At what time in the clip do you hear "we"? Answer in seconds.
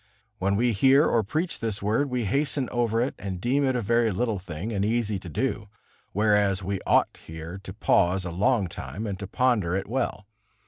0.55-0.71, 2.09-2.25, 6.63-6.81